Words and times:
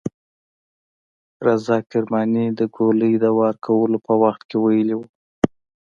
رضا 1.45 1.77
کرماني 1.89 2.45
د 2.59 2.61
ګولۍ 2.75 3.13
د 3.23 3.25
وار 3.37 3.55
کولو 3.65 3.97
په 4.07 4.13
وخت 4.23 4.41
کې 4.49 4.57
ویلي 4.63 4.95
وو. 4.97 5.05